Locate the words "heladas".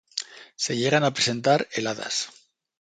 1.73-2.31